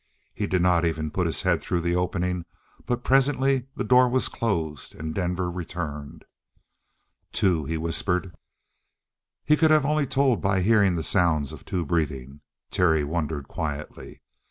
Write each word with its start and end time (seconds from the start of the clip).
He 0.33 0.47
did 0.47 0.63
not 0.63 0.83
even 0.83 1.11
put 1.11 1.27
his 1.27 1.43
head 1.43 1.61
through 1.61 1.81
the 1.81 1.95
opening, 1.95 2.45
but 2.87 3.03
presently 3.03 3.67
the 3.75 3.83
door 3.83 4.09
was 4.09 4.29
closed 4.29 4.95
and 4.95 5.13
Denver 5.13 5.51
returned. 5.51 6.25
"Two," 7.31 7.65
he 7.65 7.77
whispered. 7.77 8.33
He 9.45 9.55
could 9.55 9.71
only 9.71 10.05
have 10.05 10.09
told 10.09 10.41
by 10.41 10.61
hearing 10.63 10.95
the 10.95 11.03
sounds 11.03 11.53
of 11.53 11.65
two 11.65 11.85
breathing; 11.85 12.41
Terry 12.71 13.03
wondered 13.03 13.47
quietly. 13.47 14.21